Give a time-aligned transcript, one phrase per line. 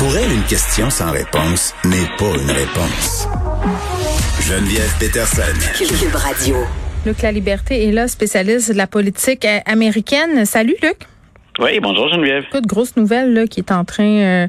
[0.00, 3.28] Pour elle, une question sans réponse n'est pas une réponse.
[4.40, 5.42] Geneviève Peterson.
[5.76, 6.56] Cube Radio.
[7.04, 10.46] Luc La Liberté est là, spécialiste de la politique euh, américaine.
[10.46, 10.96] Salut Luc.
[11.62, 12.44] Oui, bonjour Geneviève.
[12.48, 14.46] Écoute, grosse nouvelle là, qui est en train euh,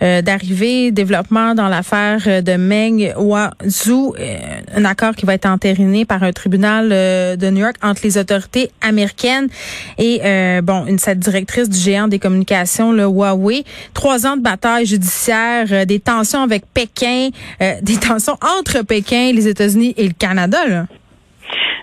[0.00, 4.14] euh, d'arriver, développement dans l'affaire de Meng Wanzhou,
[4.72, 8.70] un accord qui va être entériné par un tribunal de New York entre les autorités
[8.80, 9.48] américaines
[9.98, 10.20] et
[10.62, 13.64] bon une cette directrice du géant des communications, le Huawei.
[13.92, 17.30] Trois ans de bataille judiciaire, des tensions avec Pékin,
[17.82, 20.58] des tensions entre Pékin, les États-Unis et le Canada.
[20.68, 20.86] Là.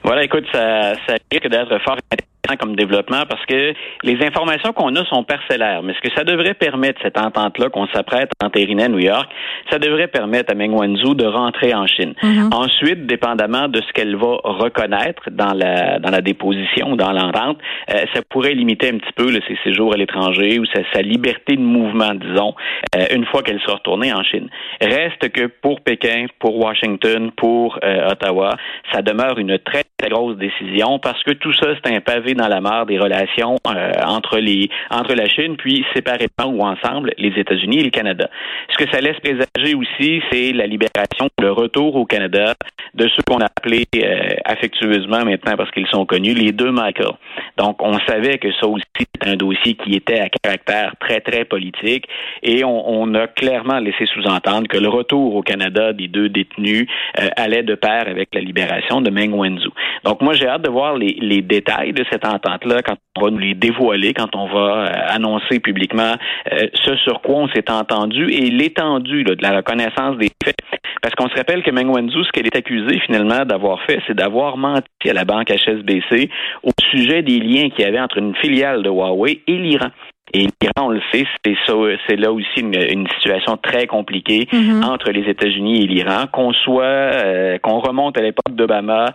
[0.06, 4.96] Voilà, écoute, ça, ça risque d'être fort intéressant comme développement parce que les informations qu'on
[4.96, 5.84] a sont parcellaires.
[5.84, 9.30] Mais ce que ça devrait permettre, cette entente-là qu'on s'apprête à entériner à New York,
[9.70, 12.14] ça devrait permettre à Meng Wanzhou de rentrer en Chine.
[12.22, 12.54] Mm-hmm.
[12.54, 17.58] Ensuite, dépendamment de ce qu'elle va reconnaître dans la dans la déposition, dans l'entente,
[17.92, 21.62] euh, ça pourrait limiter un petit peu ses séjours à l'étranger ou sa, liberté de
[21.62, 22.54] mouvement, disons,
[22.96, 24.50] euh, une fois qu'elle sera retournée en Chine.
[24.82, 28.58] Reste que pour Pékin, pour Washington, pour euh, Ottawa,
[28.92, 32.48] ça demeure une très très grosse décision parce que tout ça, c'est un pavé dans
[32.48, 37.34] la mare des relations euh, entre les entre la Chine puis séparément ou ensemble les
[37.38, 38.30] États-Unis et le Canada.
[38.70, 42.54] Ce que ça laisse présager aussi, c'est la libération, le retour au Canada
[42.94, 47.12] de ceux qu'on a appelés euh, affectueusement maintenant parce qu'ils sont connus les deux Michael.
[47.58, 51.46] Donc on savait que ça aussi c'était un dossier qui était à caractère très très
[51.46, 52.06] politique
[52.42, 56.88] et on, on a clairement laissé sous-entendre que le retour au Canada des deux détenus
[57.20, 59.72] euh, allait de pair avec la libération de Meng Wanzhou.
[60.04, 63.38] Donc moi j'ai hâte de voir les, détails de cette entente-là quand on va nous
[63.38, 66.14] les dévoiler, quand on va euh, annoncer publiquement
[66.52, 70.58] euh, ce sur quoi on s'est entendu et l'étendue de la reconnaissance des faits.
[71.02, 74.16] Parce qu'on se rappelle que Meng Wanzhou, ce qu'elle est accusée finalement d'avoir fait, c'est
[74.16, 76.30] d'avoir menti à la banque HSBC
[76.64, 79.90] au sujet des liens qu'il y avait entre une filiale de Huawei et l'Iran.
[80.34, 81.74] Et l'Iran, on le sait, c'est ça,
[82.08, 84.84] c'est là aussi une, situation très compliquée mm-hmm.
[84.84, 89.08] entre les États-Unis et l'Iran, qu'on soit, euh, qu'on remonte à l'époque d'Obama,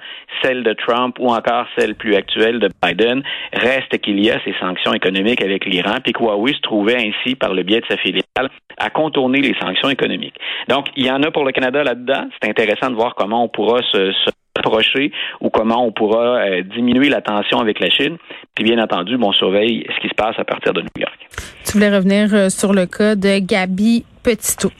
[0.42, 3.22] celle de Trump ou encore celle plus actuelle de Biden,
[3.52, 7.34] reste qu'il y a ces sanctions économiques avec l'Iran, puis que Huawei se trouvait ainsi,
[7.34, 10.36] par le biais de sa filiale, à contourner les sanctions économiques.
[10.68, 12.26] Donc, il y en a pour le Canada là-dedans.
[12.40, 16.62] C'est intéressant de voir comment on pourra se, se approcher ou comment on pourra euh,
[16.62, 18.16] diminuer la tension avec la Chine.
[18.54, 21.18] Puis bien entendu, on surveille ce qui se passe à partir de New York.
[21.64, 24.70] Tu voulais revenir euh, sur le cas de Gabi Petito.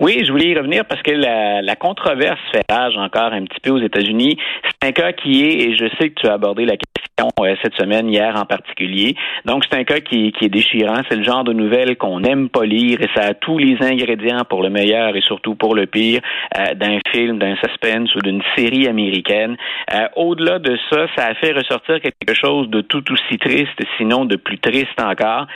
[0.00, 3.60] Oui, je voulais y revenir parce que la, la controverse fait rage encore un petit
[3.60, 4.36] peu aux États-Unis.
[4.64, 6.91] C'est un cas qui est, et je sais que tu as abordé la question
[7.40, 9.14] euh, cette semaine, hier en particulier.
[9.44, 11.00] Donc, c'est un cas qui, qui est déchirant.
[11.08, 14.44] C'est le genre de nouvelles qu'on aime pas lire et ça a tous les ingrédients
[14.48, 16.20] pour le meilleur et surtout pour le pire
[16.58, 19.56] euh, d'un film, d'un suspense ou d'une série américaine.
[19.94, 24.24] Euh, au-delà de ça, ça a fait ressortir quelque chose de tout aussi triste, sinon
[24.24, 25.46] de plus triste encore.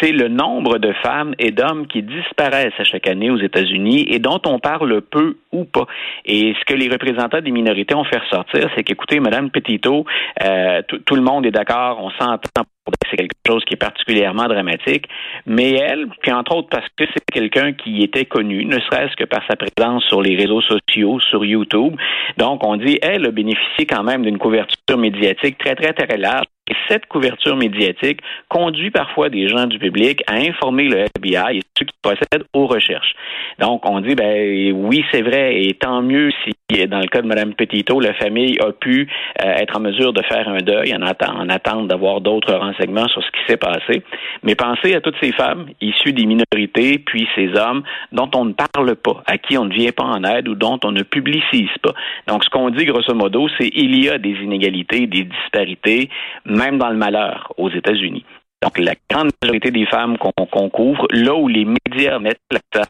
[0.00, 4.18] C'est le nombre de femmes et d'hommes qui disparaissent à chaque année aux États-Unis et
[4.18, 5.86] dont on parle peu ou pas.
[6.24, 10.04] Et ce que les représentants des minorités ont fait ressortir, c'est qu'écoutez, Madame Petito,
[10.42, 12.64] euh, tout le monde est d'accord, on s'entend
[13.10, 15.06] c'est quelque chose qui est particulièrement dramatique.
[15.46, 19.24] Mais elle, puis entre autres parce que c'est quelqu'un qui était connu, ne serait-ce que
[19.24, 21.96] par sa présence sur les réseaux sociaux, sur YouTube.
[22.36, 26.46] Donc, on dit, elle a bénéficié quand même d'une couverture médiatique très, très, très large.
[26.70, 31.62] Et cette couverture médiatique conduit parfois des gens du public à informer le FBI et
[31.78, 33.14] ceux qui procèdent aux recherches.
[33.58, 37.26] Donc, on dit, ben oui, c'est vrai, et tant mieux si, dans le cas de
[37.26, 39.06] Mme Petito, la famille a pu
[39.42, 43.22] euh, être en mesure de faire un deuil en, en attente d'avoir d'autres renseignements sur
[43.22, 44.02] ce qui s'est passé.
[44.42, 47.82] Mais pensez à toutes ces femmes issues des minorités, puis ces hommes
[48.12, 50.80] dont on ne parle pas, à qui on ne vient pas en aide ou dont
[50.84, 51.92] on ne publicise pas.
[52.28, 56.08] Donc, ce qu'on dit, grosso modo, c'est il y a des inégalités, des disparités,
[56.46, 58.24] même dans le malheur aux États-Unis.
[58.64, 62.88] Donc, la grande majorité des femmes qu'on couvre, là où les médias mettent l'accent,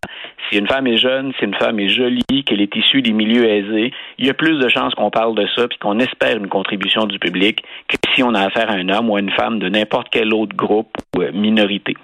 [0.48, 3.44] si une femme est jeune, si une femme est jolie, qu'elle est issue des milieux
[3.44, 6.46] aisés, il y a plus de chances qu'on parle de ça puis qu'on espère une
[6.46, 9.58] contribution du public que si on a affaire à un homme ou à une femme
[9.58, 11.96] de n'importe quel autre groupe ou euh, minorité.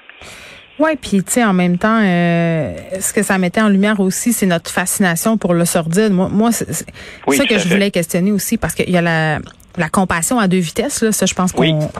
[0.81, 4.33] Oui, puis tu sais, en même temps, euh, ce que ça mettait en lumière aussi,
[4.33, 6.11] c'est notre fascination pour le sordide.
[6.11, 9.39] Moi, moi c'est ça que je voulais questionner aussi, parce qu'il y a la,
[9.77, 11.91] la compassion à deux vitesses, là, ça, je pense qu'on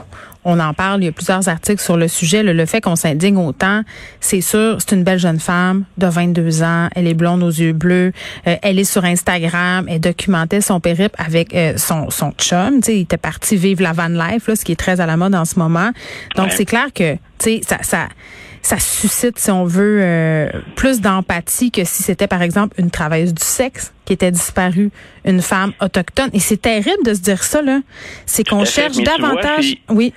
[0.43, 1.01] on en parle.
[1.01, 2.43] Il y a plusieurs articles sur le sujet.
[2.43, 3.83] Le, fait qu'on s'indigne autant,
[4.19, 6.89] c'est sûr, c'est une belle jeune femme de 22 ans.
[6.95, 8.11] Elle est blonde aux yeux bleus.
[8.47, 9.85] Euh, elle est sur Instagram.
[9.87, 12.81] Elle documentait son périple avec euh, son, son chum.
[12.81, 15.17] sais, il était parti vivre la van life, là, ce qui est très à la
[15.17, 15.91] mode en ce moment.
[16.35, 18.07] Donc, c'est clair que ça, ça
[18.61, 23.33] ça suscite, si on veut, euh, plus d'empathie que si c'était, par exemple, une travailleuse
[23.33, 24.91] du sexe qui était disparue,
[25.25, 26.29] une femme autochtone.
[26.33, 27.79] Et c'est terrible de se dire ça, là.
[28.25, 29.77] C'est qu'on cherche davantage.
[29.89, 30.13] oui.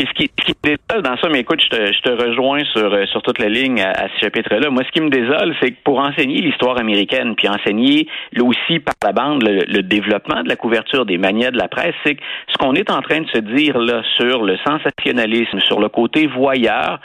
[0.00, 2.10] Et ce qui, ce qui me désole dans ça, mais écoute, je te, je te
[2.10, 4.70] rejoins sur, euh, sur toute la ligne à, à ce chapitre-là.
[4.70, 8.78] Moi, ce qui me désole, c'est que pour enseigner l'histoire américaine, puis enseigner là aussi
[8.78, 12.14] par la bande le, le, développement de la couverture des manières de la presse, c'est
[12.14, 15.88] que ce qu'on est en train de se dire là sur le sensationnalisme, sur le
[15.88, 17.00] côté voyeur,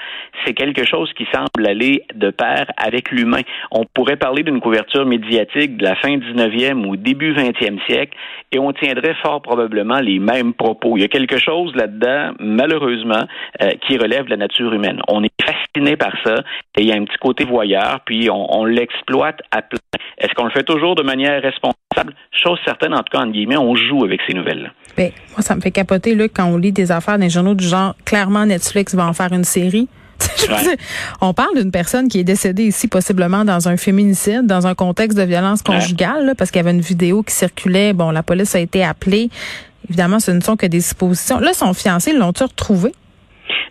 [0.46, 3.42] c'est quelque chose qui semble aller de pair avec l'humain.
[3.72, 8.16] On pourrait parler d'une couverture médiatique de la fin 19e ou début 20e siècle
[8.52, 10.96] et on tiendrait fort probablement les mêmes propos.
[10.98, 15.02] Il y a quelque chose là-dedans, malheureusement, euh, qui relève de la nature humaine.
[15.08, 16.36] On est fasciné par ça
[16.78, 19.80] et il y a un petit côté voyeur, puis on, on l'exploite à plein.
[20.18, 22.16] Est-ce qu'on le fait toujours de manière responsable?
[22.32, 24.70] Chose certaine, en tout cas, en guillemets, on joue avec ces nouvelles-là.
[24.98, 27.56] Ben, moi, ça me fait capoter là, quand on lit des affaires dans les journaux
[27.56, 29.88] du genre, clairement, Netflix va en faire une série.
[30.50, 30.78] Ouais.
[31.22, 35.18] on parle d'une personne qui est décédée ici possiblement dans un féminicide, dans un contexte
[35.18, 36.26] de violence conjugale, ouais.
[36.28, 37.94] là, parce qu'il y avait une vidéo qui circulait.
[37.94, 39.30] Bon, la police a été appelée.
[39.90, 41.40] Évidemment, ce ne sont que des suppositions.
[41.40, 42.92] Là, son fiancé, l'ont-tu retrouvé?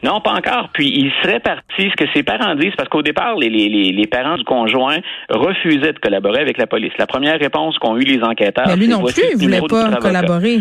[0.03, 0.71] Non, pas encore.
[0.73, 4.07] Puis il serait parti, ce que ses parents disent, parce qu'au départ, les, les, les
[4.07, 4.99] parents du conjoint
[5.31, 6.93] refusaient de collaborer avec la police.
[6.99, 10.61] La première réponse qu'ont eu les enquêteurs, Mais lui non plus, il voulait pas collaborer.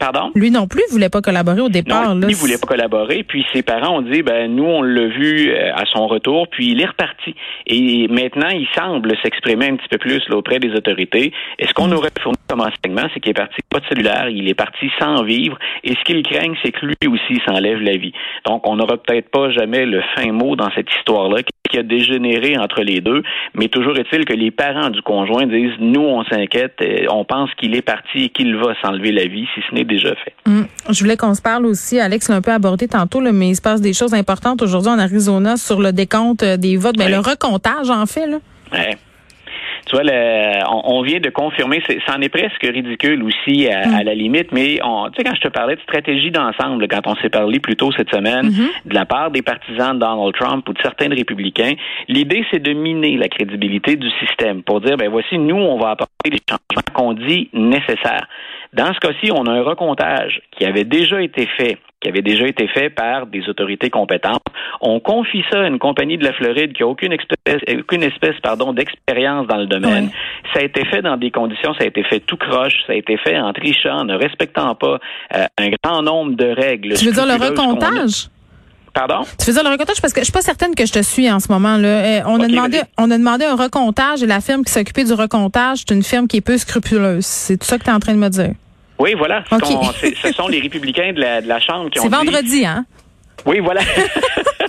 [0.00, 0.32] Pardon?
[0.34, 2.14] Lui non plus voulait pas collaborer au départ.
[2.14, 3.22] Non, lui voulait pas collaborer.
[3.22, 6.80] Puis ses parents ont dit, ben nous on l'a vu à son retour, puis il
[6.80, 7.34] est reparti.
[7.66, 11.34] Et maintenant, il semble s'exprimer un petit peu plus là, auprès des autorités.
[11.58, 14.48] Et ce qu'on aurait fourni comme enseignement, c'est qu'il est parti pas de cellulaire, il
[14.48, 15.58] est parti sans vivre.
[15.84, 18.12] Et ce qu'il craignent, c'est que lui aussi s'enlève la vie.
[18.46, 22.56] Donc on n'aura peut-être pas jamais le fin mot dans cette histoire-là qui a dégénéré
[22.58, 23.22] entre les deux.
[23.54, 27.74] Mais toujours est-il que les parents du conjoint disent, nous on s'inquiète, on pense qu'il
[27.74, 30.34] est parti et qu'il va s'enlever la vie, si ce n'est déjà fait.
[30.46, 30.62] Mmh.
[30.90, 33.56] Je voulais qu'on se parle aussi, Alex l'a un peu abordé tantôt, là, mais il
[33.56, 37.12] se passe des choses importantes aujourd'hui en Arizona sur le décompte des votes, ben, oui.
[37.12, 38.26] le recomptage en fait.
[38.26, 38.38] Là.
[38.72, 38.96] Ouais.
[39.90, 43.88] Tu vois, le, on, on, vient de confirmer, ça en est presque ridicule aussi à,
[43.88, 43.94] mm.
[43.96, 47.16] à la limite, mais tu sais, quand je te parlais de stratégie d'ensemble, quand on
[47.16, 48.88] s'est parlé plus tôt cette semaine, mm -hmm.
[48.88, 51.74] de la part des partisans de Donald Trump ou de certains républicains,
[52.06, 55.88] l'idée, c'est de miner la crédibilité du système pour dire, ben voici, nous, on va
[55.96, 58.26] apporter des changements qu'on dit nécessaires.
[58.72, 62.46] Dans ce cas-ci, on a un recomptage qui avait déjà été fait qui avait déjà
[62.46, 64.42] été fait par des autorités compétentes.
[64.80, 68.36] On confie ça à une compagnie de la Floride qui a aucune espèce, aucune espèce
[68.42, 70.06] pardon, d'expérience dans le domaine.
[70.06, 70.50] Oui.
[70.54, 72.96] Ça a été fait dans des conditions, ça a été fait tout croche, ça a
[72.96, 74.98] été fait en trichant, ne respectant pas
[75.36, 76.94] euh, un grand nombre de règles.
[76.94, 78.28] Tu veux dire le recomptage?
[78.94, 79.22] Pardon?
[79.38, 80.00] Tu veux dire le recomptage?
[80.00, 82.22] Parce que je suis pas certaine que je te suis en ce moment là.
[82.26, 85.84] On a demandé on a demandé un recomptage et la firme qui s'occupait du recomptage,
[85.86, 87.26] c'est une firme qui est peu scrupuleuse.
[87.26, 88.52] C'est tout ça que tu es en train de me dire.
[89.00, 89.42] Oui, voilà.
[89.50, 90.14] Okay.
[90.22, 92.66] ce sont les républicains de la, de la Chambre qui ont C'est vendredi, dit...
[92.66, 92.84] hein?
[93.46, 93.80] Oui, voilà.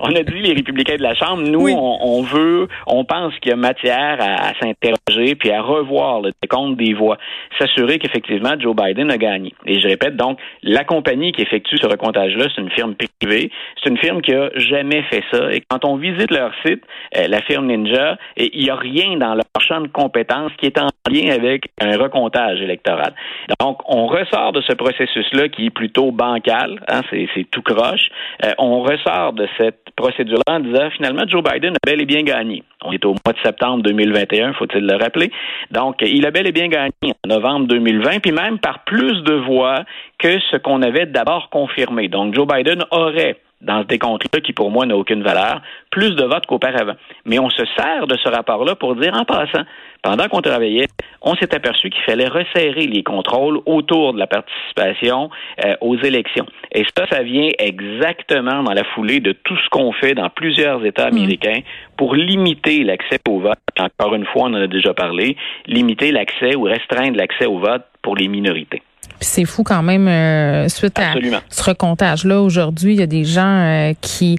[0.00, 1.74] on a dit les républicains de la Chambre, nous, oui.
[1.76, 6.20] on, on, veut, on pense qu'il y a matière à, à s'interroger puis à revoir
[6.20, 7.18] le décompte des voix,
[7.58, 9.54] s'assurer qu'effectivement Joe Biden a gagné.
[9.66, 13.50] Et je répète donc, la compagnie qui effectue ce recomptage-là, c'est une firme privée,
[13.82, 15.52] c'est une firme qui a jamais fait ça.
[15.52, 16.82] Et quand on visite leur site,
[17.16, 20.78] euh, la firme Ninja, il n'y a rien dans leur champ de compétences qui est
[20.78, 23.14] en lien avec un recomptage électoral.
[23.60, 28.08] Donc, on ressort de ce processus-là qui est plutôt bancal, hein, c'est tout croche.
[28.44, 32.22] Euh, on ressort de cette procédure-là en disant finalement Joe Biden a bel et bien
[32.22, 32.62] gagné.
[32.84, 35.30] On est au mois de septembre 2021, faut-il le rappeler.
[35.70, 39.34] Donc, il a bel et bien gagné en novembre 2020, puis même par plus de
[39.34, 39.84] voix
[40.18, 42.08] que ce qu'on avait d'abord confirmé.
[42.08, 45.60] Donc, Joe Biden aurait dans ce décompte-là, qui pour moi n'a aucune valeur,
[45.90, 46.94] plus de votes qu'auparavant.
[47.24, 49.64] Mais on se sert de ce rapport-là pour dire en passant,
[50.02, 50.86] pendant qu'on travaillait,
[51.22, 55.30] on s'est aperçu qu'il fallait resserrer les contrôles autour de la participation
[55.64, 56.46] euh, aux élections.
[56.72, 60.84] Et ça, ça vient exactement dans la foulée de tout ce qu'on fait dans plusieurs
[60.84, 61.60] États américains
[61.96, 63.58] pour limiter l'accès au vote.
[63.78, 67.84] Encore une fois, on en a déjà parlé, limiter l'accès ou restreindre l'accès au vote
[68.02, 68.82] pour les minorités.
[69.18, 71.38] Puis c'est fou quand même, euh, suite Absolument.
[71.38, 74.38] à ce recomptage-là, aujourd'hui, il y a des gens euh, qui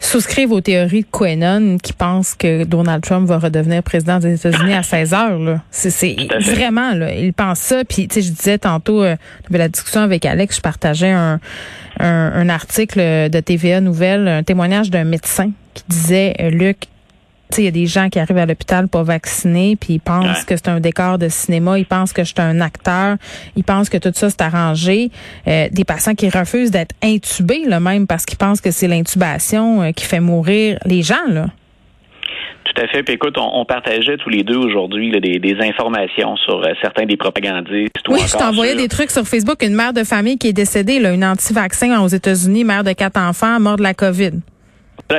[0.00, 4.74] souscrivent aux théories de Quenon, qui pensent que Donald Trump va redevenir président des États-Unis
[4.74, 5.38] à 16 heures.
[5.38, 5.62] Là.
[5.70, 7.84] C'est, vraiment, là, ils pensent ça.
[7.84, 9.16] Puis, tu sais, je disais tantôt, euh,
[9.50, 11.40] la discussion avec Alex, je partageais un,
[12.00, 16.86] un, un article de TVA Nouvelle, un témoignage d'un médecin qui disait, euh, Luc,
[17.62, 20.44] il y a des gens qui arrivent à l'hôpital pas vaccinés, puis ils pensent ouais.
[20.46, 23.16] que c'est un décor de cinéma, ils pensent que je suis un acteur,
[23.56, 25.10] ils pensent que tout ça c'est arrangé.
[25.46, 29.82] Euh, des patients qui refusent d'être intubés, là même, parce qu'ils pensent que c'est l'intubation
[29.82, 31.46] euh, qui fait mourir les gens, là.
[32.64, 33.02] Tout à fait.
[33.02, 37.04] Puis écoute, on, on partageait tous les deux aujourd'hui des, des, informations sur euh, certains
[37.04, 37.92] des propagandistes.
[38.08, 38.80] Oui, je t'envoyais sur...
[38.80, 39.62] des trucs sur Facebook.
[39.62, 43.18] Une mère de famille qui est décédée, là, une anti-vaccin aux États-Unis, mère de quatre
[43.18, 44.32] enfants, mort de la COVID.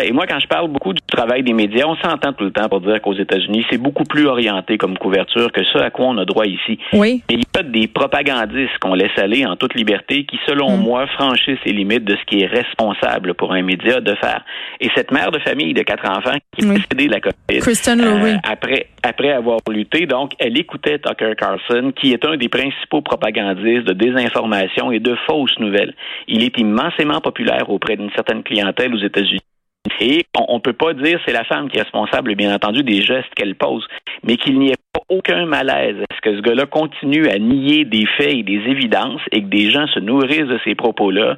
[0.03, 2.67] Et moi, quand je parle beaucoup du travail des médias, on s'entend tout le temps
[2.67, 6.17] pour dire qu'aux États-Unis, c'est beaucoup plus orienté comme couverture que ce à quoi on
[6.17, 6.79] a droit ici.
[6.93, 7.23] Oui.
[7.29, 10.81] Mais il y a des propagandistes qu'on laisse aller en toute liberté qui, selon mm.
[10.81, 14.43] moi, franchissent les limites de ce qui est responsable pour un média de faire.
[14.81, 16.81] Et cette mère de famille de quatre enfants qui oui.
[16.89, 22.11] de la COVID, Kristen euh, après, après avoir lutté, donc, elle écoutait Tucker Carlson, qui
[22.11, 25.93] est un des principaux propagandistes de désinformation et de fausses nouvelles.
[26.27, 29.41] Il est immensément populaire auprès d'une certaine clientèle aux États-Unis.
[30.01, 33.01] Et on ne peut pas dire c'est la femme qui est responsable, bien entendu, des
[33.01, 33.85] gestes qu'elle pose,
[34.23, 35.97] mais qu'il n'y ait pas aucun malaise.
[36.09, 39.71] Est-ce que ce gars-là continue à nier des faits et des évidences et que des
[39.71, 41.37] gens se nourrissent de ces propos-là?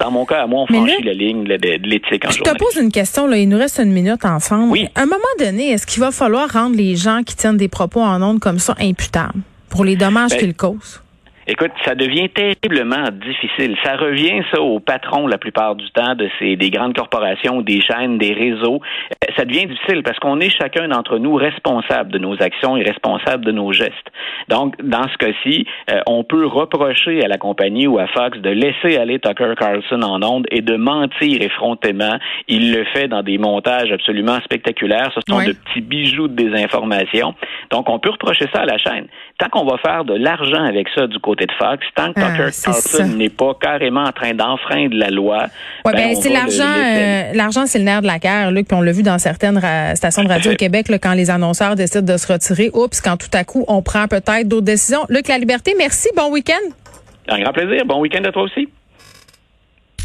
[0.00, 2.76] Dans mon cas, à moi, on franchit la ligne de, l'éthique en Je te pose
[2.80, 3.36] une question, là.
[3.36, 4.70] il nous reste une minute ensemble.
[4.72, 4.88] Oui.
[4.94, 8.00] À un moment donné, est-ce qu'il va falloir rendre les gens qui tiennent des propos
[8.00, 11.02] en ondes comme ça imputables pour les dommages ben, qu'ils causent?
[11.50, 13.74] Écoute, ça devient terriblement difficile.
[13.82, 17.80] Ça revient ça aux patrons la plupart du temps de ces des grandes corporations, des
[17.80, 18.82] chaînes, des réseaux.
[19.28, 22.82] Euh, ça devient difficile parce qu'on est chacun d'entre nous responsable de nos actions et
[22.82, 23.92] responsable de nos gestes.
[24.48, 28.50] Donc, dans ce cas-ci, euh, on peut reprocher à la compagnie ou à Fox de
[28.50, 32.18] laisser aller Tucker Carlson en onde et de mentir effrontément.
[32.48, 35.10] Il le fait dans des montages absolument spectaculaires.
[35.14, 37.34] Ce sont de petits bijoux de désinformation.
[37.70, 39.06] Donc, on peut reprocher ça à la chaîne.
[39.38, 42.30] Tant qu'on va faire de l'argent avec ça du côté de Fox, tant que ah,
[42.30, 45.44] Tucker Carlson n'est pas carrément en train d'enfreindre la loi.
[45.84, 48.76] Ouais, ben, ben c'est l'argent, euh, l'argent, c'est le nerf de la guerre, Luc, puis
[48.76, 49.60] on l'a vu certaines
[49.94, 53.30] stations de radio au Québec, quand les annonceurs décident de se retirer, oups, quand tout
[53.32, 55.04] à coup, on prend peut-être d'autres décisions.
[55.08, 56.54] Luc, la liberté, merci, bon week-end.
[57.28, 58.68] Un grand plaisir, bon week-end à toi aussi.